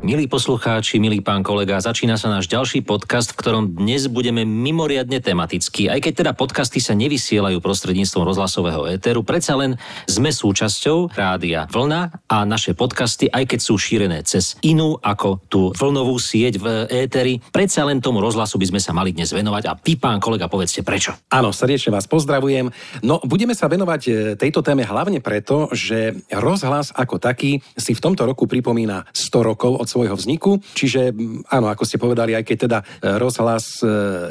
[0.00, 5.20] Milí poslucháči, milý pán kolega, začína sa náš ďalší podcast, v ktorom dnes budeme mimoriadne
[5.20, 5.92] tematickí.
[5.92, 9.76] Aj keď teda podcasty sa nevysielajú prostredníctvom rozhlasového éteru, predsa len
[10.08, 15.68] sme súčasťou rádia Vlna a naše podcasty, aj keď sú šírené cez inú ako tú
[15.76, 19.68] vlnovú sieť v éteri, predsa len tomu rozhlasu by sme sa mali dnes venovať.
[19.68, 21.12] A vy, pán kolega, povedzte prečo.
[21.28, 22.72] Áno, srdečne vás pozdravujem.
[23.04, 28.00] No, budeme sa venovať e, tejto téme hlavne preto, že rozhlas ako taký si v
[28.00, 30.62] tomto roku pripomína 100 rokov od svojho vzniku.
[30.76, 31.10] Čiže
[31.50, 32.84] áno, ako ste povedali, aj keď teda e,
[33.18, 33.86] rozhlas e,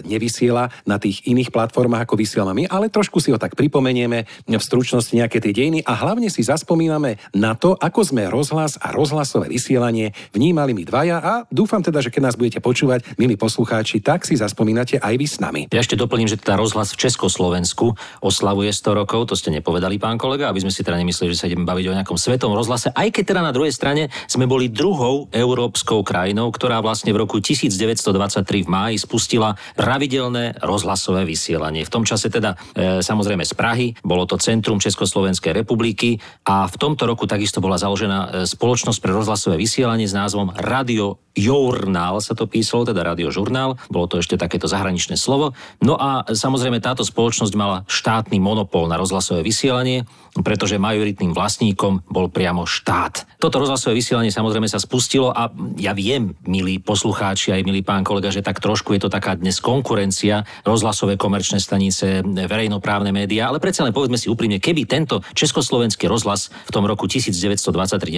[0.08, 4.59] nevysiela na tých iných platformách, ako vysielame my, ale trošku si ho tak pripomenieme v
[4.59, 9.48] stručnosti nejaké tie dejiny a hlavne si zaspomíname na to, ako sme rozhlas a rozhlasové
[9.48, 14.27] vysielanie vnímali my dvaja a dúfam teda, že keď nás budete počúvať, milí poslucháči, tak
[14.27, 15.62] si zaspomínate aj vy s nami.
[15.71, 20.20] Ja ešte doplním, že teda rozhlas v Československu oslavuje 100 rokov, to ste nepovedali, pán
[20.20, 23.07] kolega, aby sme si teda nemysleli, že sa ideme baviť o nejakom svetom rozhlase, aj
[23.15, 28.66] keď teda na druhej strane sme boli druhou európskou krajinou, ktorá vlastne v roku 1923
[28.66, 31.82] v máji spustila pravidelné rozhlasové vysielanie.
[31.82, 36.76] V tom čase teda e, samozrejme z Prahy, bolo to Centrum Československej republiky a v
[36.77, 42.36] tomto roku takisto bola založená e, spoločnosť pre rozhlasové vysielanie s názvom Radio Journal sa
[42.36, 45.55] to písalo, teda Radio Žurnál, bolo to ešte takéto zahraničné slovo.
[45.80, 50.04] No a samozrejme táto spoločnosť mala štátny monopol na rozhlasové vysielanie,
[50.44, 53.40] pretože majoritným vlastníkom bol priamo štát.
[53.40, 55.32] Toto rozhlasové vysielanie samozrejme sa spustilo
[55.79, 59.63] ja viem, milí poslucháči, aj milý pán kolega, že tak trošku je to taká dnes
[59.63, 66.09] konkurencia rozhlasové komerčné stanice, verejnoprávne médiá, ale predsa len povedzme si úprimne, keby tento československý
[66.09, 67.69] rozhlas v tom roku 1923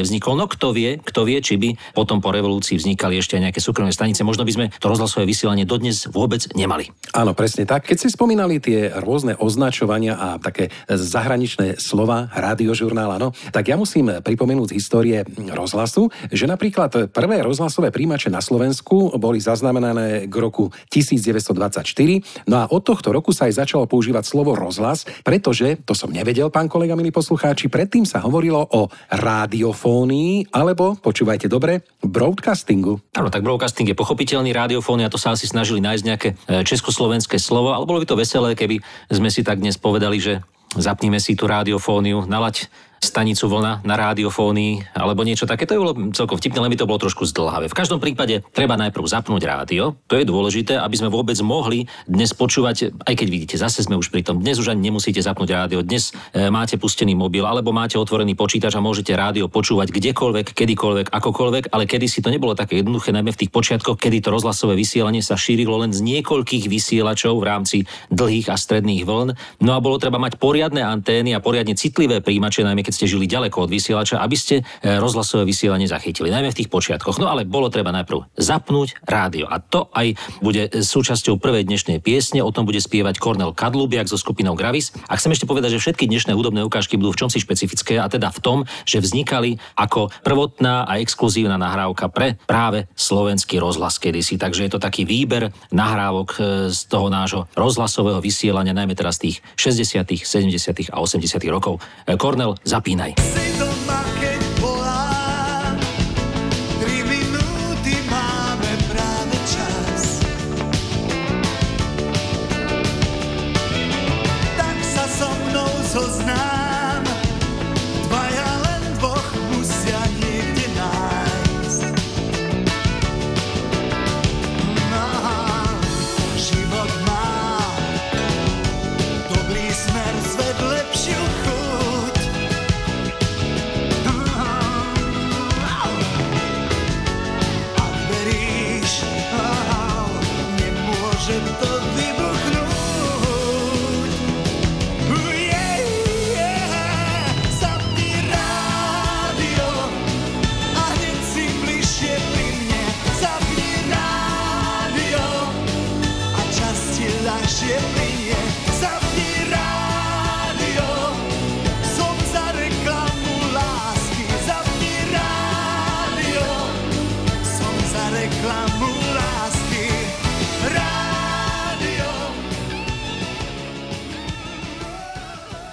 [0.01, 3.91] nevznikol, no kto vie, kto vie, či by potom po revolúcii vznikali ešte nejaké súkromné
[3.91, 6.87] stanice, možno by sme to rozhlasové vysielanie dodnes vôbec nemali.
[7.11, 7.83] Áno, presne tak.
[7.85, 14.23] Keď si spomínali tie rôzne označovania a také zahraničné slova, rádiožurnál, áno, tak ja musím
[14.23, 15.19] pripomenúť z histórie
[15.51, 22.47] rozhlasu, že napríklad prvé rozhlasové príjimače na Slovensku boli zaznamenané k roku 1924.
[22.47, 26.47] No a od tohto roku sa aj začalo používať slovo rozhlas, pretože, to som nevedel,
[26.47, 33.03] pán kolega, milí poslucháči, predtým sa hovorilo o rádiofónii, alebo, počúvajte dobre, broadcastingu.
[33.13, 37.75] Áno, tak broadcasting je pochopiteľný, rádiofónia, to sa asi snažili nájsť nejaké e, československé slovo,
[37.75, 38.79] ale bolo by to veselé, keby
[39.11, 40.39] sme si tak dnes povedali, že
[40.79, 45.65] zapníme si tú rádiofóniu, nalaď stanicu vlna na rádiofónii alebo niečo také.
[45.65, 47.65] To je bolo celkom vtipné, len by to bolo trošku zdlhavé.
[47.65, 49.97] V každom prípade treba najprv zapnúť rádio.
[50.05, 54.13] To je dôležité, aby sme vôbec mohli dnes počúvať, aj keď vidíte, zase sme už
[54.13, 54.37] pri tom.
[54.37, 55.81] Dnes už ani nemusíte zapnúť rádio.
[55.81, 61.09] Dnes e, máte pustený mobil alebo máte otvorený počítač a môžete rádio počúvať kdekoľvek, kedykoľvek,
[61.09, 64.77] akokoľvek, ale kedy si to nebolo také jednoduché, najmä v tých počiatkoch, kedy to rozhlasové
[64.77, 67.77] vysielanie sa šírilo len z niekoľkých vysielačov v rámci
[68.13, 69.33] dlhých a stredných vln.
[69.65, 73.23] No a bolo treba mať poriadne antény a poriadne citlivé príjimače, najmä keď ste žili
[73.23, 77.23] ďaleko od vysielača, aby ste e, rozhlasové vysielanie zachytili, najmä v tých počiatkoch.
[77.23, 82.43] No ale bolo treba najprv zapnúť rádio a to aj bude súčasťou prvej dnešnej piesne,
[82.43, 84.91] o tom bude spievať Kornel Kadlubiak so skupinou Gravis.
[85.07, 88.27] A chcem ešte povedať, že všetky dnešné hudobné ukážky budú v čomsi špecifické a teda
[88.27, 94.35] v tom, že vznikali ako prvotná a exkluzívna nahrávka pre práve slovenský rozhlas kedysi.
[94.35, 96.39] Takže je to taký výber nahrávok e,
[96.75, 100.91] z toho nášho rozhlasového vysielania, najmä teraz tých 60., 70.
[100.91, 101.39] a 80.
[101.47, 101.79] rokov.
[102.03, 103.15] E, Kornel, za 浴びない。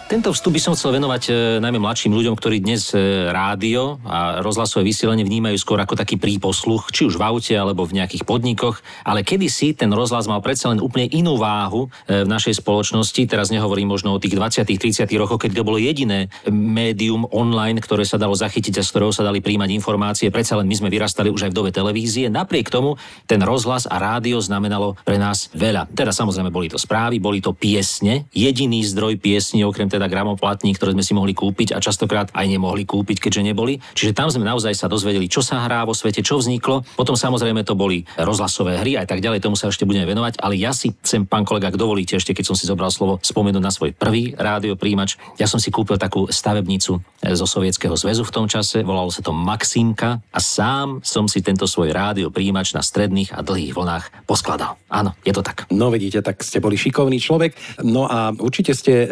[0.09, 4.41] Tento vstup by som chcel venovať e, najmä mladším ľuďom, ktorí dnes e, rádio a
[4.41, 8.81] rozhlasové vysielanie vnímajú skôr ako taký príposluch, či už v aute alebo v nejakých podnikoch,
[9.05, 13.21] ale kedysi ten rozhlas mal predsa len úplne inú váhu e, v našej spoločnosti.
[13.29, 18.09] Teraz nehovorím možno o tých 20 30 rokoch, keď to bolo jediné médium online, ktoré
[18.09, 20.33] sa dalo zachytiť a z ktorého sa dali príjmať informácie.
[20.33, 22.33] Predsa len my sme vyrastali už aj v dobe televízie.
[22.33, 22.97] Napriek tomu
[23.29, 25.85] ten rozhlas a rádio znamenalo pre nás veľa.
[25.93, 30.95] Teda samozrejme boli to správy, boli to piesne, jediný zdroj piesní okrem teda gramoplatní, ktoré
[30.95, 33.83] sme si mohli kúpiť a častokrát aj nemohli kúpiť, keďže neboli.
[33.99, 36.87] Čiže tam sme naozaj sa dozvedeli, čo sa hrá vo svete, čo vzniklo.
[36.95, 40.55] Potom samozrejme to boli rozhlasové hry aj tak ďalej, tomu sa ešte budeme venovať, ale
[40.55, 43.73] ja si chcem, pán kolega, ak dovolíte, ešte keď som si zobral slovo, spomenúť na
[43.75, 45.17] svoj prvý rádiopríjimač.
[45.41, 49.33] Ja som si kúpil takú stavebnicu zo Sovietskeho zväzu v tom čase, volalo sa to
[49.33, 54.77] Maximka a sám som si tento svoj rádiopríjimač na stredných a dlhých vlnách poskladal.
[54.93, 55.65] Áno, je to tak.
[55.73, 57.57] No vidíte, tak ste boli šikovný človek.
[57.87, 59.07] No a určite ste e,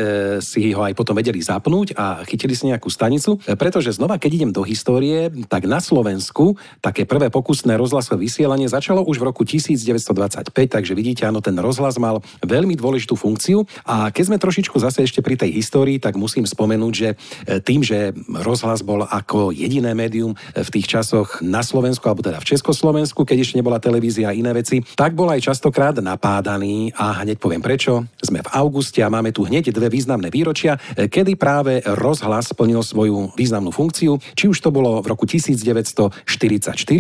[0.45, 4.53] si ho aj potom vedeli zapnúť a chytili si nejakú stanicu, pretože znova, keď idem
[4.53, 10.53] do histórie, tak na Slovensku také prvé pokusné rozhlasové vysielanie začalo už v roku 1925,
[10.53, 13.65] takže vidíte, áno, ten rozhlas mal veľmi dôležitú funkciu.
[13.87, 17.17] A keď sme trošičku zase ešte pri tej histórii, tak musím spomenúť, že e,
[17.63, 18.11] tým, že
[18.43, 23.47] rozhlas bol ako jediné médium v tých časoch na Slovensku, alebo teda v Československu, keď
[23.47, 26.91] ešte nebola televízia a iné veci, tak bol aj častokrát napádaný.
[26.99, 28.03] A hneď poviem prečo.
[28.19, 30.66] Sme v auguste a máme tu hneď dve významné výročia,
[30.97, 36.11] kedy práve rozhlas splnil svoju významnú funkciu, či už to bolo v roku 1944,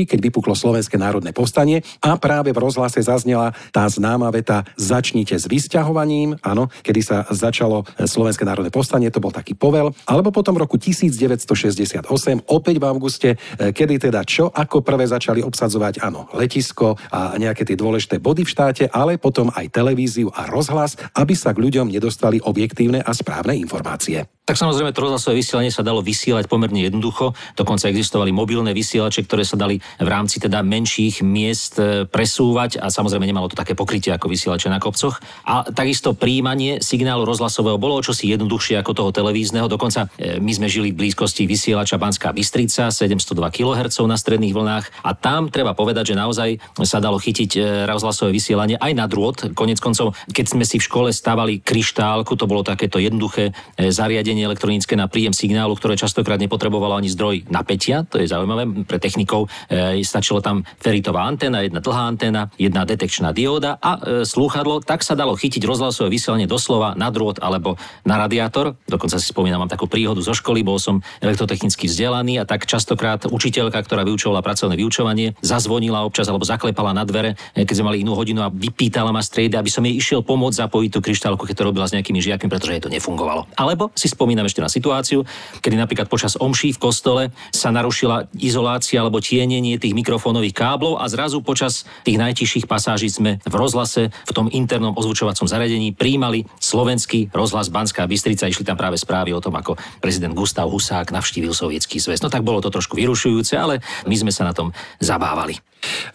[0.06, 5.48] keď vypuklo Slovenské národné povstanie a práve v rozhlase zaznela tá známa veta začnite s
[5.48, 10.68] vysťahovaním, áno, kedy sa začalo Slovenské národné povstanie, to bol taký povel, alebo potom v
[10.68, 12.04] roku 1968,
[12.46, 17.74] opäť v auguste, kedy teda čo ako prvé začali obsadzovať, áno, letisko a nejaké tie
[17.74, 22.38] dôležité body v štáte, ale potom aj televíziu a rozhlas, aby sa k ľuďom nedostali
[22.44, 24.28] objektívne a správne informácie.
[24.46, 27.34] Tak samozrejme, to rozhlasové vysielanie sa dalo vysielať pomerne jednoducho.
[27.58, 32.86] Dokonca existovali mobilné vysielače, ktoré sa dali v rámci teda menších miest e, presúvať a
[32.86, 35.18] samozrejme nemalo to také pokrytie ako vysielače na kopcoch.
[35.50, 39.66] A takisto príjmanie signálu rozhlasového bolo čosi jednoduchšie ako toho televízneho.
[39.66, 45.02] Dokonca e, my sme žili v blízkosti vysielača Banská Bystrica, 702 kHz na stredných vlnách
[45.02, 47.60] a tam treba povedať, že naozaj sa dalo chytiť e,
[47.90, 49.34] rozhlasové vysielanie aj na drôt.
[49.58, 54.52] Konec koncov, keď sme si v škole stavali kryštálku, to bolo takéto jednoduché zariadenie zariadenie
[54.52, 59.48] elektronické na príjem signálu, ktoré častokrát nepotrebovalo ani zdroj napätia, to je zaujímavé, pre technikov
[59.72, 65.00] e, stačilo tam feritová anténa, jedna dlhá anténa, jedna detekčná dióda a e, slúchadlo, tak
[65.00, 68.76] sa dalo chytiť rozhlasové vysielanie doslova na drôt alebo na radiátor.
[68.84, 73.24] Dokonca si spomínam, mám takú príhodu zo školy, bol som elektrotechnicky vzdelaný a tak častokrát
[73.24, 78.04] učiteľka, ktorá vyučovala pracovné vyučovanie, zazvonila občas alebo zaklepala na dvere, e, keď sme mali
[78.04, 81.56] inú hodinu a vypýtala ma striedy, aby som jej išiel pomôcť zapojiť tú kryštálku, keď
[81.56, 83.48] to robila s nejakými žiakmi, pretože jej to nefungovalo.
[83.56, 85.22] Alebo si spomínam, spomínam ešte na situáciu,
[85.62, 87.22] kedy napríklad počas omší v kostole
[87.54, 93.38] sa narušila izolácia alebo tienenie tých mikrofónových káblov a zrazu počas tých najtižších pasáží sme
[93.46, 98.50] v rozhlase, v tom internom ozvučovacom zariadení príjmali slovenský rozhlas Banská Bystrica.
[98.50, 102.18] Išli tam práve správy o tom, ako prezident Gustav Husák navštívil sovietský zväz.
[102.18, 103.78] No tak bolo to trošku vyrušujúce, ale
[104.10, 105.54] my sme sa na tom zabávali.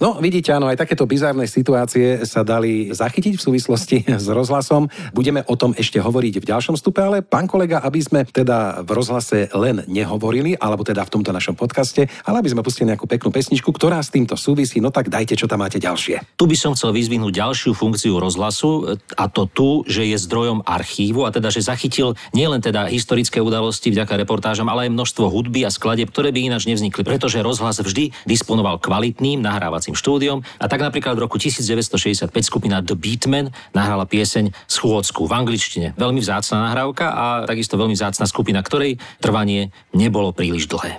[0.01, 4.89] No, vidíte, áno, aj takéto bizárne situácie sa dali zachytiť v súvislosti s rozhlasom.
[5.13, 8.89] Budeme o tom ešte hovoriť v ďalšom stupe, ale pán kolega, aby sme teda v
[8.97, 13.29] rozhlase len nehovorili, alebo teda v tomto našom podcaste, ale aby sme pustili nejakú peknú
[13.29, 16.33] pesničku, ktorá s týmto súvisí, no tak dajte, čo tam máte ďalšie.
[16.33, 21.29] Tu by som chcel vyzvihnúť ďalšiu funkciu rozhlasu, a to tu, že je zdrojom archívu,
[21.29, 25.69] a teda, že zachytil nielen teda historické udalosti vďaka reportážam, ale aj množstvo hudby a
[25.69, 31.19] skladeb, ktoré by ináč nevznikli, pretože rozhlas vždy disponoval kvalitným nahrávacím štúdiom a tak napríklad
[31.19, 35.87] v roku 1965 skupina The Beatmen nahrála pieseň Schôdzku v angličtine.
[35.99, 40.95] Veľmi vzácna nahrávka a takisto veľmi vzácna skupina, ktorej trvanie nebolo príliš dlhé.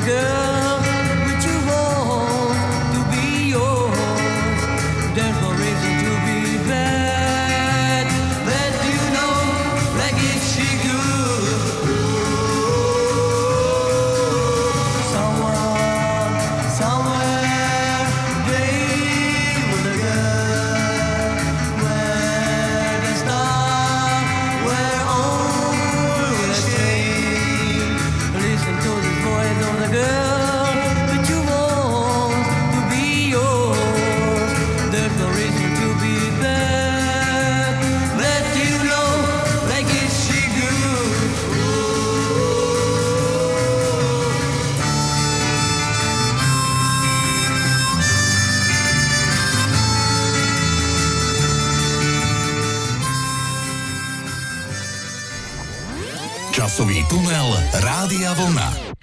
[0.00, 0.69] girl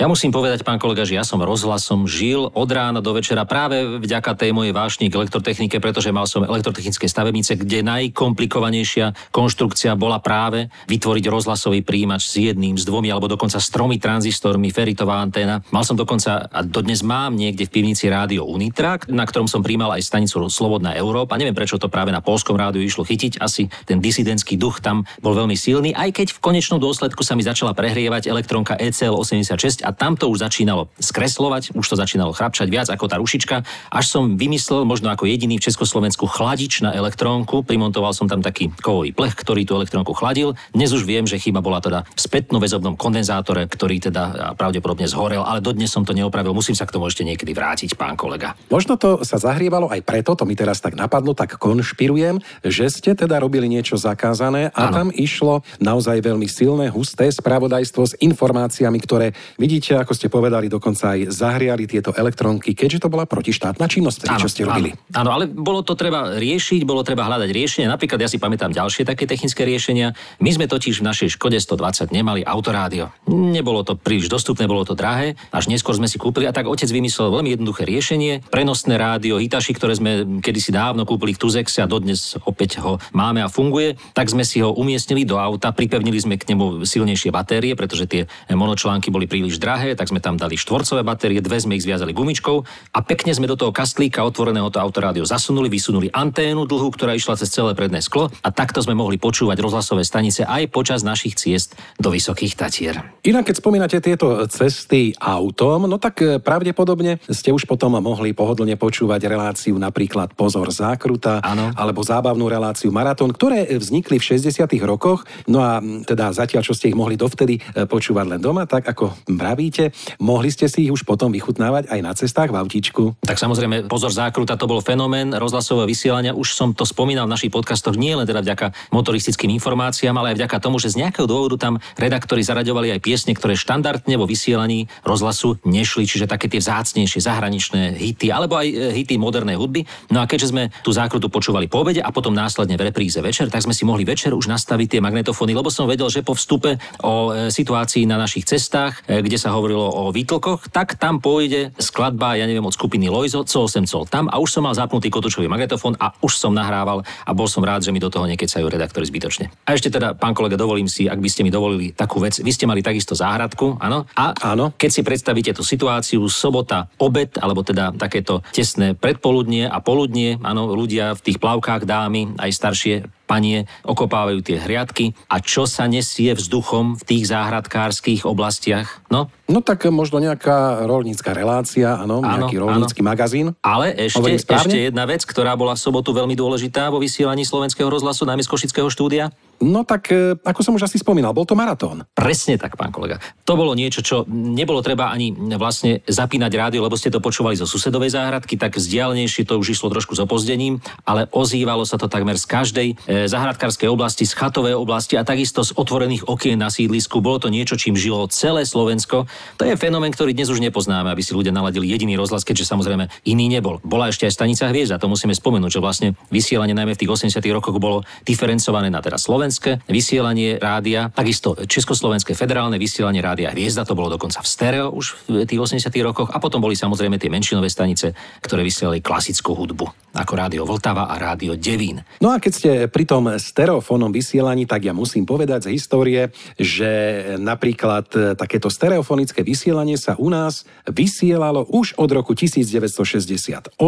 [0.07, 4.39] Musím povedať, pán kolega, že ja som rozhlasom žil od rána do večera práve vďaka
[4.39, 10.71] tej mojej vášni k elektrotechnike, pretože mal som elektrotechnické stavebnice, kde najkomplikovanejšia konštrukcia bola práve
[10.87, 15.59] vytvoriť rozhlasový príjimač s jedným, s dvomi alebo dokonca s tromi tranzistormi, feritová anténa.
[15.75, 19.91] Mal som dokonca, a dodnes mám niekde v pivnici rádio Unitrak, na ktorom som príjmal
[19.99, 21.35] aj stanicu Slobodná Európa.
[21.35, 23.43] Neviem, prečo to práve na polskom rádiu išlo chytiť.
[23.43, 27.43] Asi ten disidentský duch tam bol veľmi silný, aj keď v konečnom dôsledku sa mi
[27.43, 32.69] začala prehrievať elektronka ECL 86 a tam to už začínalo skreslovať, už to začínalo chrapčať
[32.69, 37.65] viac ako tá rušička, až som vymyslel možno ako jediný v Československu chladič na elektrónku,
[37.65, 40.53] primontoval som tam taký kovový plech, ktorý tú elektrónku chladil.
[40.71, 45.63] Dnes už viem, že chyba bola teda v spätnoväzobnom kondenzátore, ktorý teda pravdepodobne zhorel, ale
[45.63, 46.53] dodnes som to neopravil.
[46.53, 48.53] Musím sa k tomu ešte niekedy vrátiť, pán kolega.
[48.69, 53.15] Možno to sa zahrievalo aj preto, to mi teraz tak napadlo, tak konšpirujem, že ste
[53.15, 54.93] teda robili niečo zakázané a ano.
[54.93, 60.67] tam išlo naozaj veľmi silné, husté spravodajstvo s informáciami, ktoré vidíte vidíte, ako ste povedali,
[60.67, 64.91] dokonca aj zahriali tieto elektronky, keďže to bola protištátna činnosť, áno, čo ste robili.
[65.15, 67.87] Áno, ale bolo to treba riešiť, bolo treba hľadať riešenie.
[67.87, 70.11] Napríklad ja si pamätám ďalšie také technické riešenia.
[70.43, 73.15] My sme totiž v našej Škode 120 nemali autorádio.
[73.31, 76.91] Nebolo to príliš dostupné, bolo to drahé, až neskôr sme si kúpili a tak otec
[76.91, 78.51] vymyslel veľmi jednoduché riešenie.
[78.51, 83.39] Prenosné rádio, hitaši, ktoré sme kedysi dávno kúpili v Tuzexe a dodnes opäť ho máme
[83.39, 87.71] a funguje, tak sme si ho umiestnili do auta, pripevnili sme k nemu silnejšie batérie,
[87.77, 91.85] pretože tie monočlánky boli príliš drahé, tak sme tam dali štvorcové batérie, dve sme ich
[91.85, 92.57] zviazali gumičkou
[92.93, 97.37] a pekne sme do toho kastlíka otvoreného to autorádio zasunuli, vysunuli anténu dlhú, ktorá išla
[97.37, 101.77] cez celé predné sklo a takto sme mohli počúvať rozhlasové stanice aj počas našich ciest
[102.01, 102.95] do Vysokých Tatier.
[103.27, 108.79] Inak, keď spomínate tieto cesty autom, no tak e, pravdepodobne ste už potom mohli pohodlne
[108.79, 111.75] počúvať reláciu napríklad Pozor zákruta ano.
[111.75, 114.63] alebo zábavnú reláciu Maratón, ktoré vznikli v 60.
[114.87, 115.27] rokoch.
[115.51, 119.27] No a teda zatiaľ, čo ste ich mohli dovtedy e, počúvať len doma, tak ako
[119.67, 119.91] vravíte,
[120.23, 123.19] mohli ste si ich už potom vychutnávať aj na cestách v autíčku.
[123.19, 126.31] Tak samozrejme, pozor zákruta, to bol fenomén rozhlasového vysielania.
[126.31, 130.37] Už som to spomínal v našich podcastoch, nie len teda vďaka motoristickým informáciám, ale aj
[130.39, 134.87] vďaka tomu, že z nejakého dôvodu tam redaktori zaraďovali aj piesne, ktoré štandardne vo vysielaní
[135.03, 139.83] rozhlasu nešli, čiže také tie vzácnejšie zahraničné hity, alebo aj e, hity modernej hudby.
[140.15, 143.51] No a keďže sme tú zákrutu počúvali po obede a potom následne v repríze večer,
[143.51, 146.79] tak sme si mohli večer už nastaviť tie magnetofóny, lebo som vedel, že po vstupe
[147.03, 151.73] o e, situácii na našich cestách, e, kde sa hovorilo o výtlkoch, tak tam pôjde
[151.81, 155.09] skladba, ja neviem, od skupiny Loizo, co 8 col tam a už som mal zapnutý
[155.09, 158.65] kotúčový magnetofón a už som nahrával a bol som rád, že mi do toho nekecajú
[158.69, 159.49] redaktori zbytočne.
[159.65, 162.37] A ešte teda, pán kolega, dovolím si, ak by ste mi dovolili takú vec.
[162.37, 164.05] Vy ste mali takisto záhradku, áno?
[164.13, 164.71] A áno.
[164.77, 170.69] keď si predstavíte tú situáciu, sobota, obed, alebo teda takéto tesné predpoludnie a poludnie, áno,
[170.71, 172.95] ľudia v tých plavkách, dámy, aj staršie
[173.27, 179.03] panie okopávajú tie hriadky a čo sa nesie vzduchom v tých záhradkárskych oblastiach?
[179.11, 179.27] No?
[179.51, 183.09] No tak možno nejaká rolnícka relácia, áno, nejaký rolnícky áno.
[183.11, 183.47] magazín.
[183.59, 188.23] Ale ešte, ešte jedna vec, ktorá bola v sobotu veľmi dôležitá vo vysielaní slovenského rozhlasu,
[188.23, 189.31] najmä z Košického štúdia.
[189.57, 192.05] No tak, e, ako som už asi spomínal, bol to maratón.
[192.13, 193.17] Presne tak, pán kolega.
[193.41, 197.65] To bolo niečo, čo nebolo treba ani vlastne zapínať rádio, lebo ste to počúvali zo
[197.65, 200.77] susedovej záhradky, tak vzdialenejšie to už išlo trošku s opozdením,
[201.09, 202.95] ale ozývalo sa to takmer z každej e,
[203.25, 207.17] záhradkárskej oblasti, z chatovej oblasti a takisto z otvorených okien na sídlisku.
[207.17, 209.25] Bolo to niečo, čím žilo celé Slovensko.
[209.57, 213.09] To je fenomén, ktorý dnes už nepoznáme, aby si ľudia naladili jediný rozhlas, keďže samozrejme
[213.25, 213.81] iný nebol.
[213.81, 217.41] Bola ešte aj stanica Hviezda, to musíme spomenúť, že vlastne vysielanie najmä v tých 80
[217.49, 223.87] rokoch bolo diferencované na teraz Slovensko slovenské vysielanie rádia, takisto Československé federálne vysielanie rádia Hviezda,
[223.87, 227.31] to bolo dokonca v stereo už v tých 80 rokoch a potom boli samozrejme tie
[227.31, 228.11] menšinové stanice,
[228.43, 229.87] ktoré vysielali klasickú hudbu,
[230.19, 232.03] ako rádio Vltava a rádio Devín.
[232.19, 237.23] No a keď ste pri tom stereofónom vysielaní, tak ja musím povedať z histórie, že
[237.39, 243.79] napríklad takéto stereofonické vysielanie sa u nás vysielalo už od roku 1968,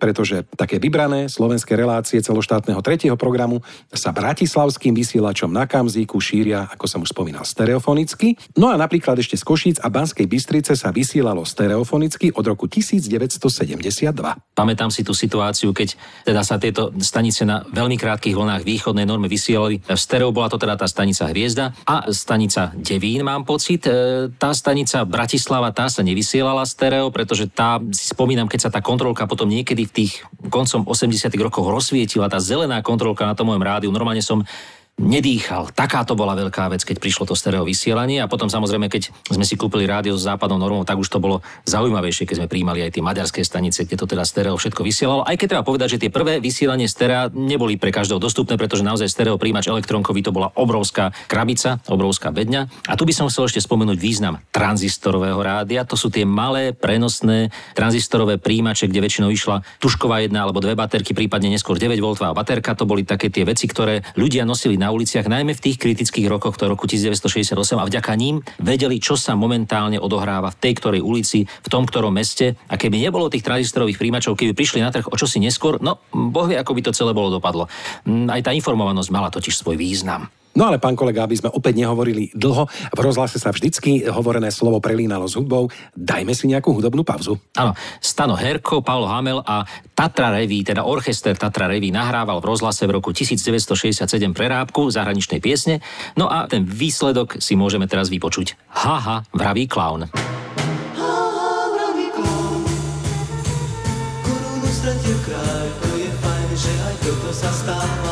[0.00, 3.60] pretože také vybrané slovenské relácie celoštátneho tretieho programu
[3.92, 8.38] sa bratislavským tým vysielačom na Kamzíku šíria, ako som už spomínal, stereofonicky.
[8.54, 13.42] No a napríklad ešte z Košíc a Banskej Bystrice sa vysielalo stereofonicky od roku 1972.
[14.54, 19.26] Pamätám si tú situáciu, keď teda sa tieto stanice na veľmi krátkých vlnách východnej normy
[19.26, 19.82] vysielali.
[19.82, 23.90] V stereo bola to teda tá stanica Hviezda a stanica Devín, mám pocit.
[23.90, 28.78] E, tá stanica Bratislava, tá sa nevysielala stereo, pretože tá, si spomínam, keď sa tá
[28.78, 30.12] kontrolka potom niekedy v tých
[30.46, 34.44] koncom 80 rokov rozsvietila, tá zelená kontrolka na tom mojom rádiu, normálne som
[34.94, 35.74] nedýchal.
[35.74, 39.42] Taká to bola veľká vec, keď prišlo to stereo vysielanie a potom samozrejme, keď sme
[39.42, 42.94] si kúpili rádio s západnou normou, tak už to bolo zaujímavejšie, keď sme príjmali aj
[42.94, 45.26] tie maďarské stanice, kde to teda stereo všetko vysielalo.
[45.26, 49.10] Aj keď treba povedať, že tie prvé vysielanie stereo neboli pre každého dostupné, pretože naozaj
[49.10, 52.86] stereo príjimač elektronkový to bola obrovská krabica, obrovská bedňa.
[52.86, 55.82] A tu by som chcel ešte spomenúť význam tranzistorového rádia.
[55.90, 61.18] To sú tie malé prenosné tranzistorové príjimače, kde väčšinou išla tušková jedna alebo dve baterky,
[61.18, 62.78] prípadne neskôr 9 V baterka.
[62.78, 66.60] To boli také tie veci, ktoré ľudia nosili na uliciach, najmä v tých kritických rokoch
[66.60, 71.48] do roku 1968 a vďaka ním vedeli, čo sa momentálne odohráva v tej ktorej ulici,
[71.48, 72.60] v tom ktorom meste.
[72.68, 76.44] A keby nebolo tých tranzistorových príjimačov, keby prišli na trh o čosi neskôr, no boh
[76.44, 77.64] vie, ako by to celé bolo dopadlo.
[78.04, 80.28] Mm, aj tá informovanosť mala totiž svoj význam.
[80.54, 84.78] No ale pán kolega, aby sme opäť nehovorili dlho, v rozhlase sa vždycky hovorené slovo
[84.78, 85.66] prelínalo s hudbou.
[85.98, 87.34] Dajme si nejakú hudobnú pauzu.
[87.58, 89.66] Áno, Stano Herko, Paolo Hamel a
[89.98, 95.82] Tatra Reví, teda orchester Tatra Reví nahrával v rozhlase v roku 1967 prerábku zahraničnej piesne.
[96.14, 98.54] No a ten výsledok si môžeme teraz vypočuť.
[98.70, 100.06] Haha, vraví klaun.
[107.64, 108.03] jak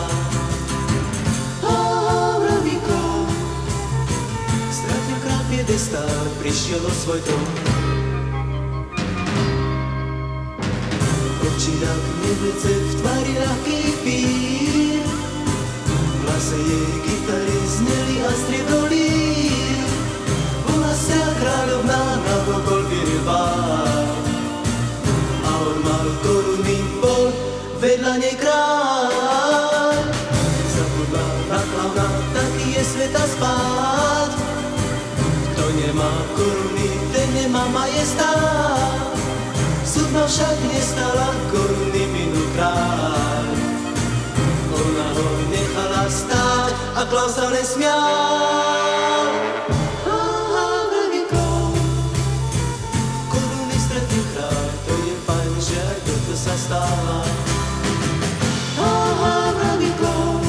[12.42, 15.04] neblece v tvári ľahký pír,
[15.86, 18.72] v hlase jej gitary zneli a striedolí.
[18.72, 18.81] Bola
[40.32, 43.52] však nestala koruny minul kráľ.
[44.72, 48.00] Ona ho nechala stáť a Klaus sa nesmial.
[56.32, 57.22] Sa stáva.
[58.82, 60.48] Aha, vraví Klaus.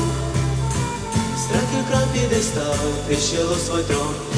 [1.38, 4.33] Stratil kráľ piedestál, prišiel o svoj trón.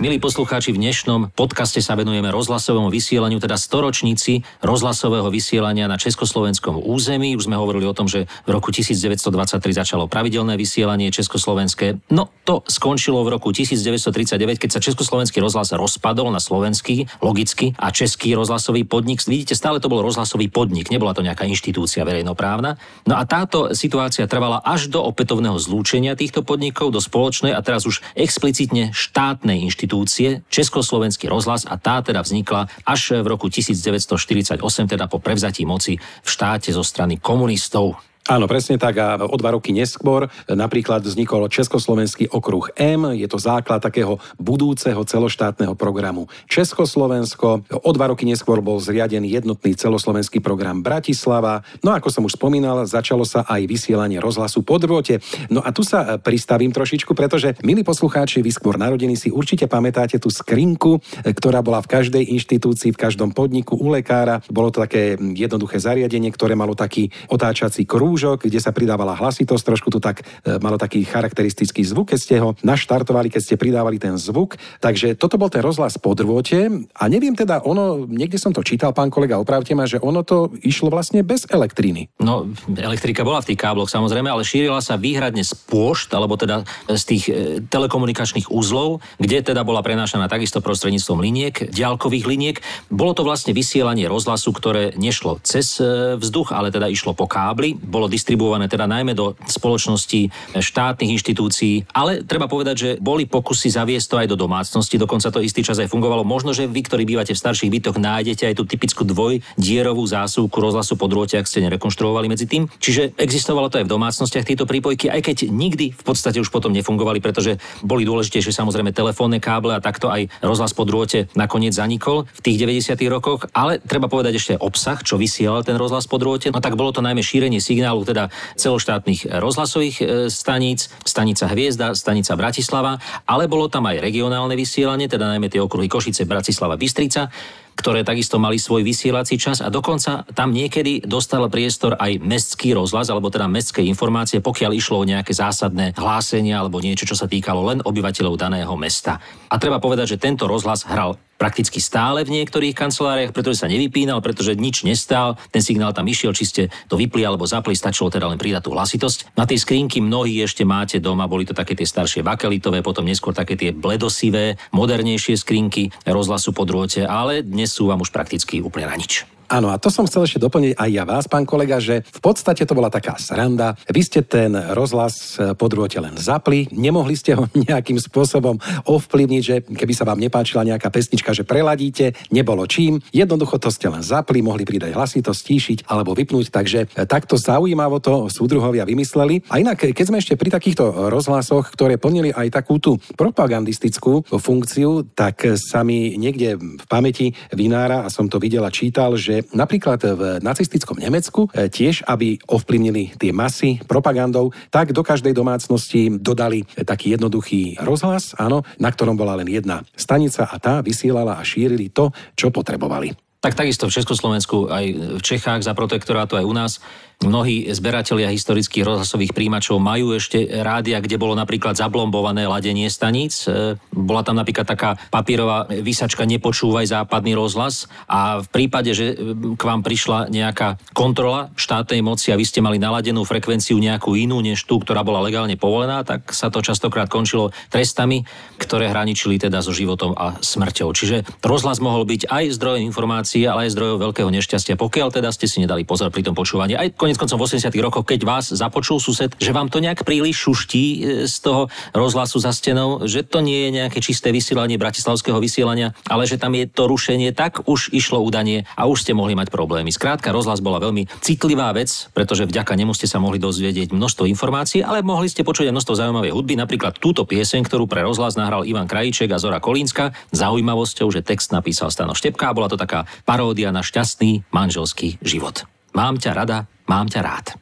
[0.00, 6.80] Milí poslucháči, v dnešnom podcaste sa venujeme rozhlasovému vysielaniu, teda storočníci rozhlasového vysielania na československom
[6.80, 7.36] území.
[7.36, 12.00] Už sme hovorili o tom, že v roku 1923 začalo pravidelné vysielanie československé.
[12.16, 17.92] No to skončilo v roku 1939, keď sa československý rozhlas rozpadol na slovenský, logicky, a
[17.92, 19.20] český rozhlasový podnik.
[19.28, 22.80] Vidíte, stále to bol rozhlasový podnik, nebola to nejaká inštitúcia verejnoprávna.
[23.04, 27.84] No a táto situácia trvala až do opätovného zlúčenia týchto podnikov do spoločnej a teraz
[27.84, 34.62] už explicitne štátnej inštitúcie inštitúcie, Československý rozhlas a tá teda vznikla až v roku 1948,
[34.86, 37.98] teda po prevzatí moci v štáte zo strany komunistov.
[38.30, 43.42] Áno, presne tak a o dva roky neskôr napríklad vznikol Československý okruh M, je to
[43.42, 47.66] základ takého budúceho celoštátneho programu Československo.
[47.66, 51.66] O dva roky neskôr bol zriadený jednotný celoslovenský program Bratislava.
[51.82, 55.18] No ako som už spomínal, začalo sa aj vysielanie rozhlasu po drôte.
[55.50, 60.22] No a tu sa pristavím trošičku, pretože milí poslucháči, vy skôr narodení si určite pamätáte
[60.22, 64.38] tú skrinku, ktorá bola v každej inštitúcii, v každom podniku u lekára.
[64.46, 69.64] Bolo to také jednoduché zariadenie, ktoré malo taký otáčací krúž krúžok, kde sa pridávala hlasitosť,
[69.64, 73.96] trošku to tak e, malo taký charakteristický zvuk, keď ste ho naštartovali, keď ste pridávali
[73.96, 74.60] ten zvuk.
[74.84, 78.92] Takže toto bol ten rozhlas po drôte a neviem teda, ono, niekde som to čítal,
[78.92, 82.12] pán kolega, opravte ma, že ono to išlo vlastne bez elektriny.
[82.20, 82.44] No,
[82.76, 87.02] elektrika bola v tých kábloch samozrejme, ale šírila sa výhradne z pôšt, alebo teda z
[87.08, 87.32] tých e,
[87.72, 92.56] telekomunikačných úzlov, kde teda bola prenášaná takisto prostredníctvom liniek, ďalkových liniek.
[92.92, 97.78] Bolo to vlastne vysielanie rozhlasu, ktoré nešlo cez e, vzduch, ale teda išlo po kábli.
[97.78, 104.06] Bolo distribuované teda najmä do spoločností, štátnych inštitúcií, ale treba povedať, že boli pokusy zaviesť
[104.10, 106.26] to aj do domácnosti, dokonca to istý čas aj fungovalo.
[106.26, 110.98] Možno, že vy, ktorí bývate v starších bytoch, nájdete aj tú typickú dvojdierovú zásuvku rozhlasu
[110.98, 112.66] po drôte, ak ste nerekonštruovali medzi tým.
[112.80, 116.72] Čiže existovalo to aj v domácnostiach tieto prípojky, aj keď nikdy v podstate už potom
[116.72, 122.30] nefungovali, pretože boli dôležitejšie samozrejme telefónne káble a takto aj rozhlas po drôte nakoniec zanikol
[122.30, 122.94] v tých 90.
[123.10, 126.54] rokoch, ale treba povedať ešte obsah, čo vysielal ten rozhlas po drôte.
[126.54, 128.24] No tak bolo to najmä šírenie signálu kanálu teda
[128.54, 135.26] celoštátnych rozhlasových e, staníc, stanica Hviezda, stanica Bratislava, ale bolo tam aj regionálne vysielanie, teda
[135.26, 137.26] najmä tie okruhy Košice, Bratislava, Bystrica.
[137.74, 143.08] ktoré takisto mali svoj vysielací čas a dokonca tam niekedy dostal priestor aj mestský rozhlas,
[143.08, 147.72] alebo teda mestské informácie, pokiaľ išlo o nejaké zásadné hlásenia alebo niečo, čo sa týkalo
[147.72, 149.16] len obyvateľov daného mesta.
[149.48, 154.20] A treba povedať, že tento rozhlas hral prakticky stále v niektorých kanceláriách, pretože sa nevypínal,
[154.20, 158.28] pretože nič nestál, ten signál tam išiel, či ste to vypli alebo zapli, stačilo teda
[158.28, 159.32] len pridať tú hlasitosť.
[159.40, 163.32] Na tej skrinky mnohí ešte máte doma, boli to také tie staršie bakelitové, potom neskôr
[163.32, 168.92] také tie bledosivé, modernejšie skrinky rozhlasu po drôte, ale dnes sú vám už prakticky úplne
[168.92, 169.39] na nič.
[169.50, 172.62] Áno, a to som chcel ešte doplniť aj ja vás, pán kolega, že v podstate
[172.62, 173.74] to bola taká sranda.
[173.90, 179.66] Vy ste ten rozhlas e, po len zapli, nemohli ste ho nejakým spôsobom ovplyvniť, že
[179.66, 183.02] keby sa vám nepáčila nejaká pesnička, že preladíte, nebolo čím.
[183.10, 187.98] Jednoducho to ste len zapli, mohli pridať hlasitosť, stíšiť alebo vypnúť, takže e, takto zaujímavo
[187.98, 189.50] to súdruhovia vymysleli.
[189.50, 195.10] A inak, keď sme ešte pri takýchto rozhlasoch, ktoré plnili aj takú tú propagandistickú funkciu,
[195.10, 200.00] tak sa mi niekde v pamäti vynára, a som to videl a čítal, že napríklad
[200.02, 206.64] v nacistickom Nemecku e, tiež, aby ovplyvnili tie masy propagandou, tak do každej domácnosti dodali
[206.84, 211.90] taký jednoduchý rozhlas, áno, na ktorom bola len jedna stanica a tá vysielala a šírili
[211.90, 213.12] to, čo potrebovali.
[213.40, 214.84] Tak takisto v Československu, aj
[215.16, 216.72] v Čechách za protektorátu, aj u nás
[217.20, 223.44] Mnohí zberatelia historických rozhlasových príjimačov majú ešte rádia, kde bolo napríklad zablombované ladenie staníc.
[223.44, 229.60] E, bola tam napríklad taká papierová vysačka Nepočúvaj západný rozhlas a v prípade, že k
[229.60, 234.64] vám prišla nejaká kontrola štátnej moci a vy ste mali naladenú frekvenciu nejakú inú než
[234.64, 238.24] tú, ktorá bola legálne povolená, tak sa to častokrát končilo trestami,
[238.56, 240.88] ktoré hraničili teda so životom a smrťou.
[240.96, 245.44] Čiže rozhlas mohol byť aj zdrojom informácií, ale aj zdrojom veľkého nešťastia, pokiaľ teda ste
[245.44, 246.80] si nedali pozor pri tom počúvaní.
[246.80, 250.46] Aj konec koncom v 80 rokoch, keď vás započul sused, že vám to nejak príliš
[250.46, 255.42] šuští e, z toho rozhlasu za stenou, že to nie je nejaké čisté vysielanie bratislavského
[255.42, 259.34] vysielania, ale že tam je to rušenie, tak už išlo údanie a už ste mohli
[259.34, 259.90] mať problémy.
[259.90, 264.86] Skrátka, rozhlas bola veľmi citlivá vec, pretože vďaka nemu ste sa mohli dozvedieť množstvo informácií,
[264.86, 268.62] ale mohli ste počuť aj množstvo zaujímavej hudby, napríklad túto pieseň, ktorú pre rozhlas nahral
[268.62, 270.14] Ivan Krajíček a Zora Kolínska.
[270.30, 275.66] Zaujímavosťou, že text napísal Stano Štepka a bola to taká paródia na šťastný manželský život.
[275.90, 277.54] Mám ťa rada, mám ťa rád.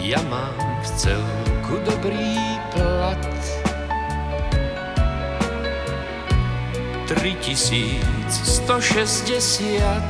[0.00, 3.20] Ja mám v celku dobrý plat.
[7.12, 10.00] 3160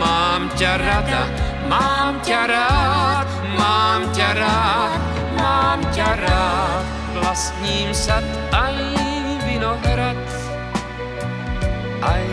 [0.00, 1.28] Mám ťa rada,
[1.68, 5.00] mám ťa rád, mám ťa rád,
[5.36, 6.84] mám ťa rád.
[7.20, 8.74] Vlastním sad aj
[9.46, 10.18] vinohrad,
[12.02, 12.26] aj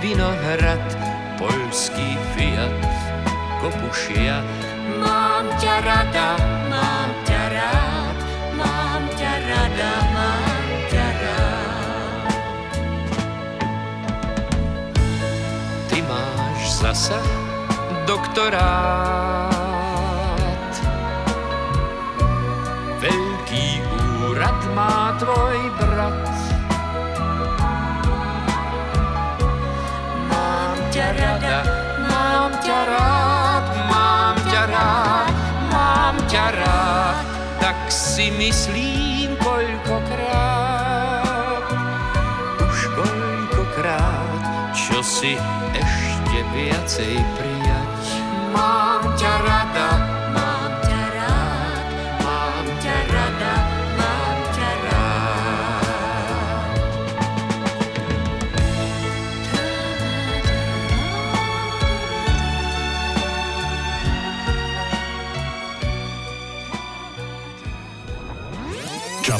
[0.00, 1.09] vinohrad,
[1.40, 2.76] polský Fiat,
[3.64, 4.44] kopušia.
[5.00, 6.36] Mám ťa rada,
[6.68, 8.16] mám ťa rád,
[8.60, 12.28] mám ťa rada, mám ťa rád.
[15.88, 17.16] Ty máš zasa
[18.04, 19.48] doktorát,
[23.00, 23.80] veľký
[24.28, 26.29] úrad má tvoj brat,
[37.90, 40.86] tak si myslím koľkokrát,
[42.62, 45.34] už koľkokrát, čo si
[45.74, 48.02] ešte viacej prijať.
[48.54, 49.89] Mám ťa rada,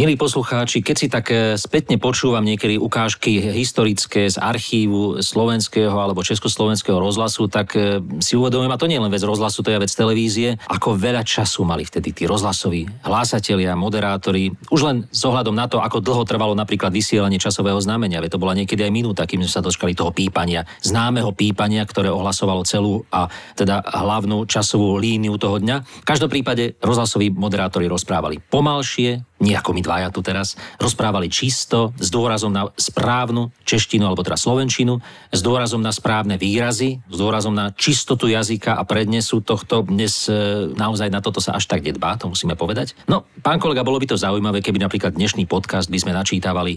[0.00, 6.24] Milí poslucháči, keď si tak e, spätne počúvam niekedy ukážky historické z archívu slovenského alebo
[6.24, 9.76] československého rozhlasu, tak e, si uvedomujem, a to nie je len vec rozhlasu, to je
[9.76, 15.52] vec televízie, ako veľa času mali vtedy tí rozhlasoví hlásatelia, moderátori, už len s ohľadom
[15.52, 19.28] na to, ako dlho trvalo napríklad vysielanie časového znamenia, veď to bola niekedy aj minúta,
[19.28, 24.96] kým sme sa dočkali toho pípania, známeho pípania, ktoré ohlasovalo celú a teda hlavnú časovú
[24.96, 25.76] líniu toho dňa.
[25.84, 31.96] V každom prípade rozhlasoví moderátori rozprávali pomalšie, nie ako my dvaja tu teraz, rozprávali čisto,
[31.96, 35.00] s dôrazom na správnu češtinu alebo teda slovenčinu,
[35.32, 39.80] s dôrazom na správne výrazy, s dôrazom na čistotu jazyka a prednesu tohto.
[39.88, 42.92] Dnes e, naozaj na toto sa až tak nedbá, to musíme povedať.
[43.08, 46.76] No, pán kolega, bolo by to zaujímavé, keby napríklad dnešný podcast by sme načítavali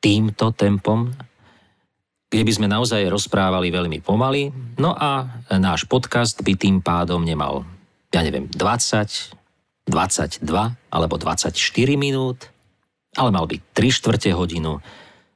[0.00, 1.12] týmto tempom,
[2.32, 4.48] kde by sme naozaj rozprávali veľmi pomaly.
[4.80, 7.68] No a náš podcast by tým pádom nemal,
[8.08, 9.39] ja neviem, 20,
[9.90, 10.46] 22
[10.94, 11.52] alebo 24
[11.98, 12.48] minút,
[13.18, 14.78] ale mal byť 3 štvrte hodinu,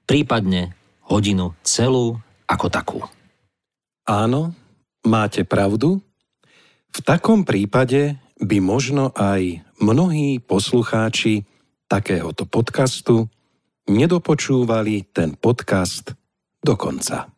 [0.06, 0.72] prípadne
[1.10, 2.98] hodinu celú ako takú.
[4.06, 4.54] Áno,
[5.02, 5.98] máte pravdu.
[6.94, 11.42] V takom prípade by možno aj mnohí poslucháči
[11.90, 13.26] takéhoto podcastu
[13.90, 16.16] nedopočúvali ten podcast
[16.64, 17.28] do konca.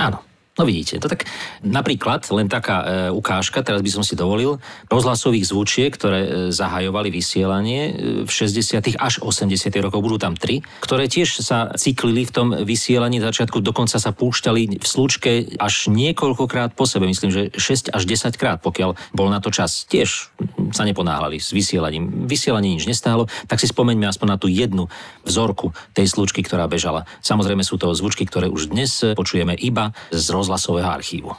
[0.00, 0.29] Áno,
[0.60, 1.24] No vidíte, to tak
[1.64, 4.60] napríklad len taká e, ukážka, teraz by som si dovolil,
[4.92, 7.92] rozhlasových zvučiek, ktoré e, zahajovali vysielanie e,
[8.28, 9.00] v 60.
[9.00, 9.56] až 80.
[9.80, 14.76] rokov, budú tam tri, ktoré tiež sa cyklili v tom vysielaní, začiatku dokonca sa púšťali
[14.76, 19.40] v slučke až niekoľkokrát po sebe, myslím, že 6 až 10 krát, pokiaľ bol na
[19.40, 19.88] to čas.
[19.88, 20.28] Tiež
[20.76, 22.28] sa neponáhľali s vysielaním.
[22.28, 24.92] Vysielanie nič nestálo, tak si spomeňme aspoň na tú jednu
[25.24, 27.08] vzorku tej slučky, ktorá bežala.
[27.24, 31.30] Samozrejme sú to zvučky, ktoré už dnes počujeme iba z rozhlasových rozhlasového archívu.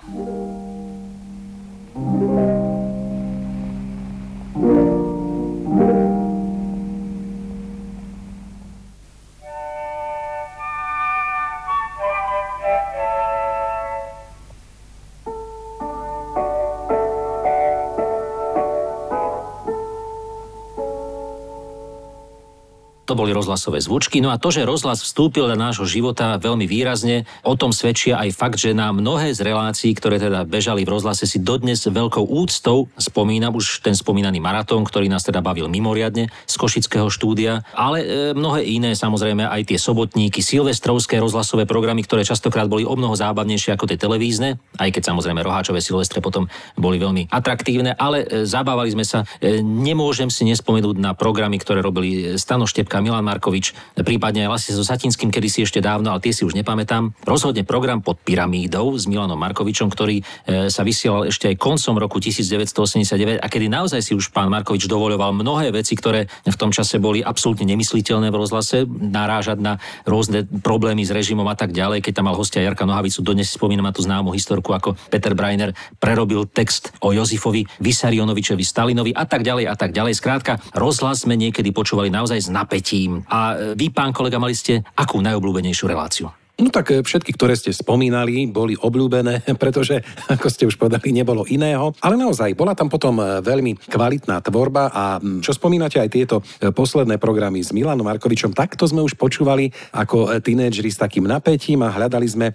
[23.11, 24.23] To boli rozhlasové zvučky.
[24.23, 28.31] No a to, že rozhlas vstúpil do nášho života veľmi výrazne, o tom svedčia aj
[28.31, 32.87] fakt, že na mnohé z relácií, ktoré teda bežali v rozhlase, si dodnes veľkou úctou
[32.95, 38.07] spomínam už ten spomínaný maratón, ktorý nás teda bavil mimoriadne z Košického štúdia, ale e,
[38.31, 43.75] mnohé iné, samozrejme aj tie sobotníky, silvestrovské rozhlasové programy, ktoré častokrát boli o mnoho zábavnejšie
[43.75, 46.47] ako tie televízne, aj keď samozrejme roháčové silvestre potom
[46.79, 49.27] boli veľmi atraktívne, ale e, zabávali sme sa.
[49.43, 54.85] E, nemôžem si nespomenúť na programy, ktoré robili Stano Štepka, Milan Markovič, prípadne Lasie so
[54.85, 57.11] Satinským, kedy si ešte dávno, ale tie si už nepamätám.
[57.25, 62.21] Rozhodne program pod pyramídou s Milanom Markovičom, ktorý e, sa vysielal ešte aj koncom roku
[62.21, 67.01] 1989 a kedy naozaj si už pán Markovič dovoľoval mnohé veci, ktoré v tom čase
[67.01, 72.05] boli absolútne nemysliteľné v rozhlase, narážať na rôzne problémy s režimom a tak ďalej.
[72.05, 75.33] Keď tam mal hostia Jarka Nohavicu, dodnes si spomínam na tú známu historku, ako Peter
[75.33, 80.13] Breiner prerobil text o Jozifovi Vysarionovičovi Stalinovi a tak ďalej a tak ďalej.
[80.19, 83.23] Skrátka, rozhlas sme niekedy počúvali naozaj s napätím napätím.
[83.31, 86.27] A vy, pán kolega, mali ste akú najobľúbenejšiu reláciu?
[86.61, 89.97] No tak e, všetky, ktoré ste spomínali, boli obľúbené, pretože,
[90.29, 91.97] ako ste už povedali, nebolo iného.
[92.05, 96.69] Ale naozaj, bola tam potom e, veľmi kvalitná tvorba a čo spomínate aj tieto e,
[96.69, 101.89] posledné programy s Milanom Markovičom, takto sme už počúvali ako tínedžeri s takým napätím a
[101.89, 102.47] hľadali sme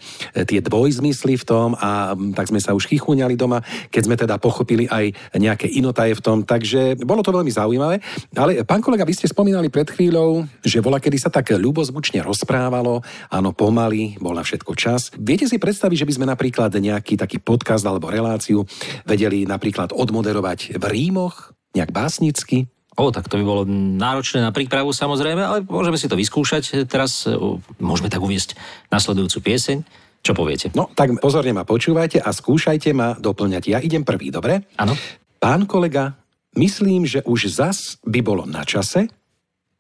[0.46, 4.86] tie dvojzmysly v tom a tak sme sa už chychúňali doma, keď sme teda pochopili
[4.86, 6.38] aj nejaké inotaje v tom.
[6.46, 7.98] Takže bolo to veľmi zaujímavé.
[8.36, 13.00] Ale pán kolega, vy ste spomínali pred chvíľou, že bola, kedy sa tak ľubozvučne rozprávalo,
[13.32, 15.08] áno, pomaly pomaly, bol na všetko čas.
[15.16, 18.68] Viete si predstaviť, že by sme napríklad nejaký taký podcast alebo reláciu
[19.08, 22.68] vedeli napríklad odmoderovať v rímoch, nejak básnicky?
[22.96, 26.88] O, tak to by bolo náročné na prípravu samozrejme, ale môžeme si to vyskúšať.
[26.88, 27.28] Teraz
[27.76, 28.56] môžeme tak uviesť
[28.88, 29.78] nasledujúcu pieseň.
[30.24, 30.72] Čo poviete?
[30.72, 33.62] No, tak pozorne ma počúvajte a skúšajte ma doplňať.
[33.68, 34.64] Ja idem prvý, dobre?
[34.80, 34.96] Áno.
[35.36, 36.16] Pán kolega,
[36.56, 39.12] myslím, že už zas by bolo na čase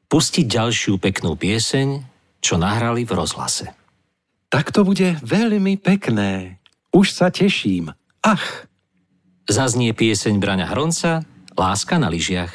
[0.06, 2.04] pustiť ďalšiu peknú pieseň,
[2.44, 3.85] čo nahrali v rozhlase.
[4.56, 6.56] Tak to bude veľmi pekné.
[6.88, 7.92] Už sa teším.
[8.24, 8.64] Ach.
[9.44, 12.48] Zaznie pieseň Braňa Hronca, Láska na lyžiach.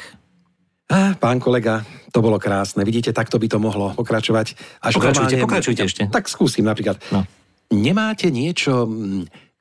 [0.90, 2.82] Á, pán kolega, to bolo krásne.
[2.82, 4.58] Vidíte, takto by to mohlo pokračovať.
[4.82, 5.46] Až pokračujte, normálne...
[5.46, 6.02] pokračujte ešte.
[6.10, 6.98] Tak skúsim napríklad.
[7.14, 7.22] No.
[7.70, 8.90] Nemáte niečo,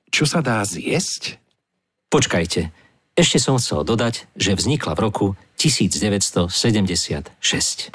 [0.10, 1.38] čo sa dá zjesť?
[2.10, 2.74] Počkajte.
[3.14, 7.94] Ešte som chcel dodať, že vznikla v roku 1976.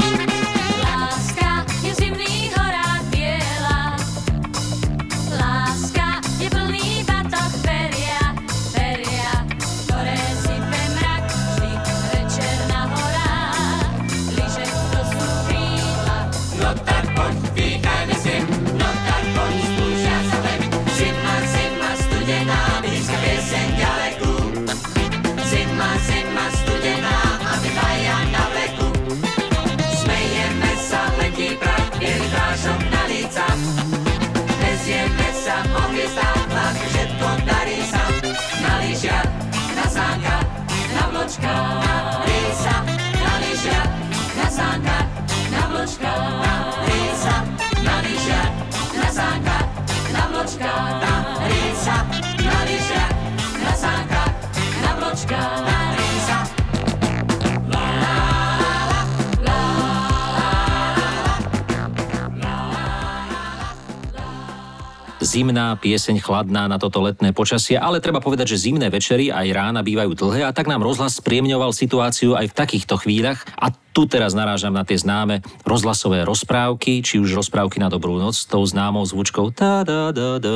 [65.37, 69.85] zimná pieseň chladná na toto letné počasie, ale treba povedať, že zimné večery aj rána
[69.85, 73.44] bývajú dlhé a tak nám rozhlas spriemňoval situáciu aj v takýchto chvíľach.
[73.61, 78.37] A tu teraz narážam na tie známe rozhlasové rozprávky, či už rozprávky na dobrú noc
[78.37, 80.52] s tou známou zvučkou ta da da da,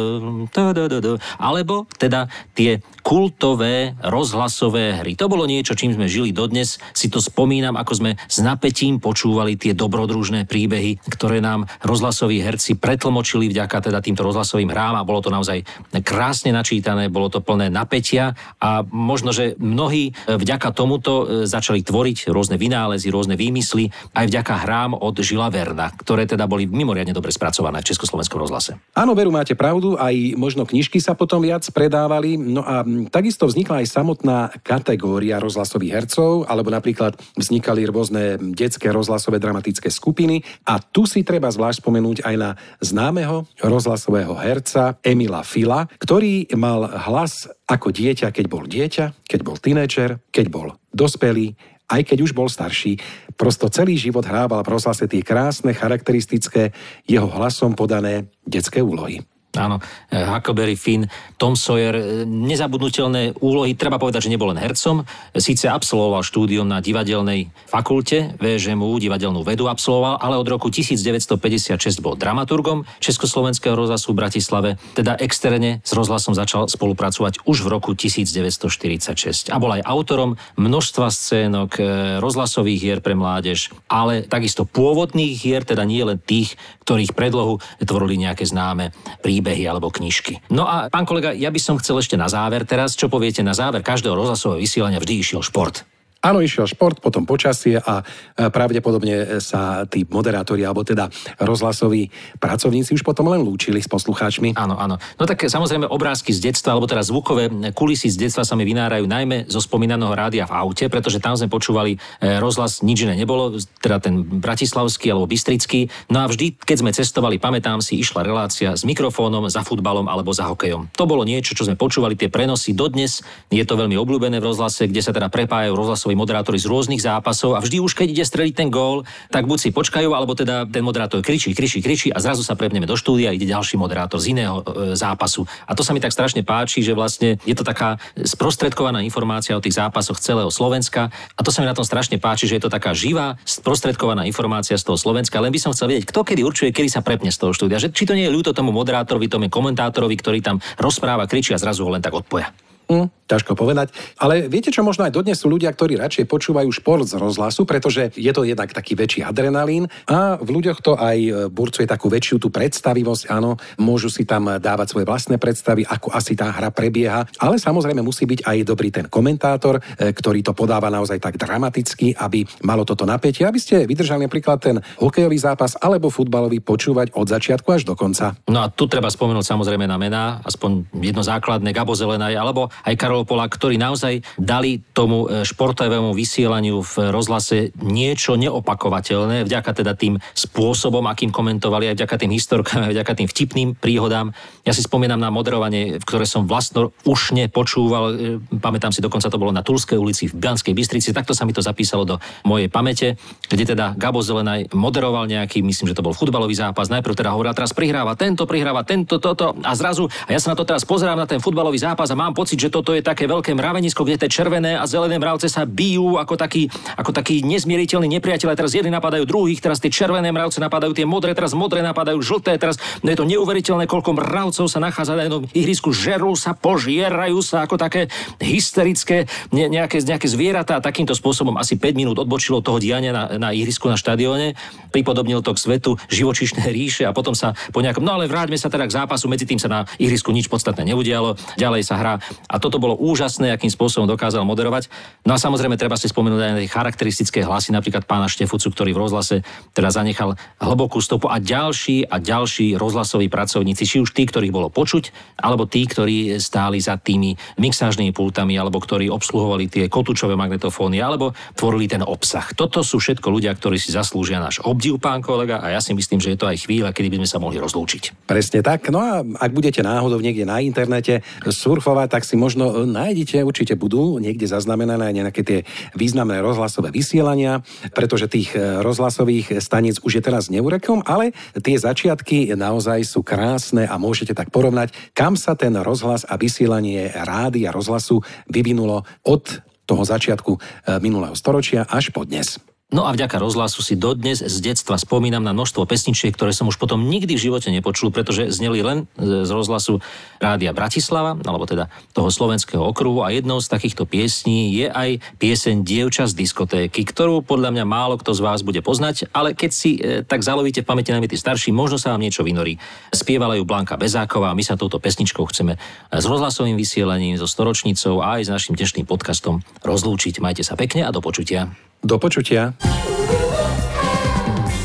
[0.53, 5.16] ta da da da, alebo teda tie kultové rozhlasové hry.
[5.16, 6.76] To bolo niečo, čím sme žili dodnes.
[6.92, 12.76] Si to spomínam, ako sme s napätím počúvali tie dobrodružné príbehy, ktoré nám rozhlasoví herci
[12.76, 15.64] pretlmočili vďaka teda týmto rozhlasovým hrám a bolo to naozaj
[16.05, 22.31] krásne načítané, bolo to plné napätia a možno, že mnohí vďaka tomuto e, začali tvoriť
[22.31, 27.35] rôzne vynálezy, rôzne výmysly aj vďaka hrám od Žila Verna, ktoré teda boli mimoriadne dobre
[27.35, 28.79] spracované v Československom rozhlase.
[28.95, 32.38] Áno, veru, máte pravdu, aj možno knižky sa potom viac predávali.
[32.38, 39.43] No a takisto vznikla aj samotná kategória rozhlasových hercov, alebo napríklad vznikali rôzne detské rozhlasové
[39.43, 40.43] dramatické skupiny.
[40.69, 46.87] A tu si treba zvlášť spomenúť aj na známeho rozhlasového herca Emila Fila, ktorý mal
[47.11, 51.55] hlas ako dieťa, keď bol dieťa, keď bol tínečer, keď bol dospelý,
[51.90, 53.03] aj keď už bol starší.
[53.35, 56.70] Prosto celý život hrával v rozhlase tie krásne, charakteristické,
[57.05, 59.26] jeho hlasom podané detské úlohy.
[59.59, 63.75] Áno, e, Huckleberry Finn, Tom Sawyer, e, nezabudnutelné úlohy.
[63.75, 65.03] Treba povedať, že nebol len hercom.
[65.35, 72.15] Síce absolvoval štúdium na divadelnej fakulte, VŽMU, divadelnú vedu absolvoval, ale od roku 1956 bol
[72.15, 79.51] dramaturgom Československého rozhlasu v Bratislave, teda externe s rozhlasom začal spolupracovať už v roku 1946.
[79.51, 85.67] A bol aj autorom množstva scénok, e, rozhlasových hier pre mládež, ale takisto pôvodných hier,
[85.67, 86.55] teda nie len tých,
[86.87, 90.44] ktorých predlohu tvorili nejaké známe príbehy príbehy alebo knižky.
[90.53, 93.57] No a pán kolega, ja by som chcel ešte na záver teraz, čo poviete na
[93.57, 95.88] záver každého rozhlasového vysielania vždy išiel šport.
[96.21, 98.05] Áno, išiel šport, potom počasie a
[98.37, 101.09] pravdepodobne sa tí moderátori, alebo teda
[101.41, 104.53] rozhlasoví pracovníci už potom len lúčili s poslucháčmi.
[104.53, 105.01] Áno, áno.
[105.17, 109.09] No tak samozrejme obrázky z detstva, alebo teda zvukové kulisy z detstva sa mi vynárajú
[109.09, 113.57] najmä zo spomínaného rádia v aute, pretože tam sme počúvali e, rozhlas, nič iné nebolo,
[113.81, 115.89] teda ten bratislavský alebo bystrický.
[116.13, 120.37] No a vždy, keď sme cestovali, pamätám si, išla relácia s mikrofónom za futbalom alebo
[120.37, 120.93] za hokejom.
[121.01, 123.25] To bolo niečo, čo sme počúvali, tie prenosy dodnes.
[123.49, 127.03] Je to veľmi obľúbené v rozhlase, kde sa teda prepájajú rozhlasové rozhlasoví moderátori z rôznych
[127.03, 130.66] zápasov a vždy už keď ide streliť ten gól, tak buď si počkajú, alebo teda
[130.66, 134.18] ten moderátor kričí, kričí, kričí a zrazu sa prepneme do štúdia a ide ďalší moderátor
[134.18, 135.46] z iného e, zápasu.
[135.66, 139.62] A to sa mi tak strašne páči, že vlastne je to taká sprostredkovaná informácia o
[139.62, 142.70] tých zápasoch celého Slovenska a to sa mi na tom strašne páči, že je to
[142.73, 145.38] taká živá, sprostredkovaná informácia z toho Slovenska.
[145.38, 147.79] Len by som chcel vedieť, kto kedy určuje, kedy sa prepne z toho štúdia.
[147.79, 151.61] Že, či to nie je ľúto tomu moderátorovi, tomu komentátorovi, ktorý tam rozpráva, kričí a
[151.61, 152.51] zrazu ho len tak odpoja.
[152.90, 153.95] Mm, ťažko povedať.
[154.19, 158.11] Ale viete čo, možno aj dodnes sú ľudia, ktorí radšej počúvajú šport z rozhlasu, pretože
[158.19, 162.43] je to jednak taký väčší adrenalín a v ľuďoch to aj e, burcuje takú väčšiu
[162.43, 167.23] tú predstavivosť, áno, môžu si tam dávať svoje vlastné predstavy, ako asi tá hra prebieha,
[167.38, 172.19] ale samozrejme musí byť aj dobrý ten komentátor, e, ktorý to podáva naozaj tak dramaticky,
[172.19, 177.27] aby malo toto napätie, aby ste vydržali napríklad ten hokejový zápas alebo futbalový počúvať od
[177.29, 178.35] začiatku až do konca.
[178.51, 182.95] No a tu treba spomenúť samozrejme na mená, aspoň jedno základné, Gabo Zelenaj, alebo aj
[182.97, 189.93] Karol Polák, ktorí naozaj dali tomu e, športovému vysielaniu v rozhlase niečo neopakovateľné, vďaka teda
[189.97, 194.33] tým spôsobom, akým komentovali, aj vďaka tým historkám, aj vďaka tým vtipným príhodám.
[194.65, 198.15] Ja si spomínam na moderovanie, v ktoré som vlastno už nepočúval, e,
[198.61, 201.65] pamätám si, dokonca to bolo na Tulskej ulici v Banskej Bystrici, takto sa mi to
[201.65, 203.17] zapísalo do mojej pamäte,
[203.49, 207.57] kde teda Gabo Zelenaj moderoval nejaký, myslím, že to bol futbalový zápas, najprv teda hovoril,
[207.57, 211.19] teraz prihráva tento, prihráva tento, toto a zrazu, a ja sa na to teraz pozerám
[211.19, 214.31] na ten futbalový zápas a mám pocit, že toto je také veľké mravenisko, kde tie
[214.31, 218.55] červené a zelené mravce sa bijú ako taký, ako taký nezmieriteľný nepriateľ.
[218.55, 222.23] A teraz jedni napadajú druhých, teraz tie červené mravce napadajú tie modré, teraz modré napadajú
[222.23, 226.55] žlté, teraz no je to neuveriteľné, koľko mravcov sa nachádza na jednom ihrisku, žerú sa,
[226.55, 228.07] požierajú sa ako také
[228.38, 230.79] hysterické ne, nejaké, nejaké zvieratá.
[230.79, 234.55] Takýmto spôsobom asi 5 minút odbočilo toho diania na, na ihrisku na štadióne,
[234.94, 238.70] pripodobnil to k svetu živočišné ríše a potom sa po nejakom, no ale vráťme sa
[238.70, 242.14] teda k zápasu, medzi tým sa na ihrisku nič podstatné neudialo, ďalej sa hrá
[242.46, 244.93] a toto bolo úžasné, akým spôsobom dokázal moderovať.
[245.25, 249.37] No a samozrejme treba si spomenúť aj charakteristické hlasy, napríklad pána Štefucu, ktorý v rozhlase
[249.73, 254.69] teda zanechal hlbokú stopu a ďalší a ďalší rozhlasoví pracovníci, či už tí, ktorých bolo
[254.69, 261.01] počuť, alebo tí, ktorí stáli za tými mixážnymi pultami, alebo ktorí obsluhovali tie kotúčové magnetofóny,
[261.01, 262.53] alebo tvorili ten obsah.
[262.53, 266.21] Toto sú všetko ľudia, ktorí si zaslúžia náš obdiv, pán kolega, a ja si myslím,
[266.21, 268.29] že je to aj chvíľa, kedy by sme sa mohli rozlúčiť.
[268.29, 268.93] Presne tak.
[268.93, 274.16] No a ak budete náhodou niekde na internete surfovať, tak si možno nájdete, určite budú
[274.21, 275.59] niekde zaznamenané aj nejaké tie
[275.97, 282.53] významné rozhlasové vysielania, pretože tých e, rozhlasových staníc už je teraz neurekom, ale tie začiatky
[282.57, 287.75] naozaj sú krásne a môžete tak porovnať, kam sa ten rozhlas a vysielanie rády a
[287.75, 289.45] rozhlasu vyvinulo od
[289.85, 290.59] toho začiatku e,
[291.03, 292.61] minulého storočia až po dnes.
[292.90, 296.74] No a vďaka rozhlasu si dodnes z detstva spomínam na množstvo pesničiek, ktoré som už
[296.74, 300.03] potom nikdy v živote nepočul, pretože zneli len z rozhlasu
[300.43, 305.86] Rádia Bratislava, alebo teda toho slovenského okruhu a jednou z takýchto piesní je aj pieseň
[305.86, 309.95] Dievča z diskotéky, ktorú podľa mňa málo kto z vás bude poznať, ale keď si
[309.95, 312.74] e, tak zalovíte v pamäti najmä tí starší, možno sa vám niečo vynorí.
[313.14, 315.78] Spievala ju Blanka Bezáková a my sa touto pesničkou chceme
[316.11, 320.43] s rozhlasovým vysielaním, so storočnicou a aj s našim dnešným podcastom rozlúčiť.
[320.43, 321.70] Majte sa pekne a do počutia.
[322.01, 322.72] Do počutia.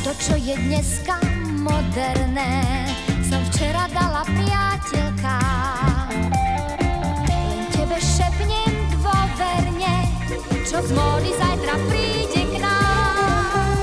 [0.03, 1.15] To, čo je dneska
[1.63, 2.59] moderné,
[3.23, 5.35] som včera dala priateľka.
[7.23, 9.95] Len tebe šepnem dôverne,
[10.67, 13.79] čo z módy zajtra príde k nám.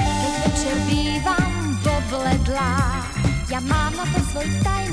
[0.00, 1.52] Keď večer bývam
[1.84, 2.74] pobledlá,
[3.52, 4.87] ja mám na to svoj tajný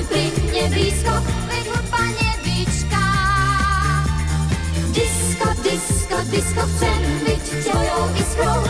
[0.00, 1.12] tancuj pri mne blízko,
[1.48, 3.06] veď hudba nevyčká.
[4.96, 8.60] Disko, disko, disko, chcem byť tvojou iskrou,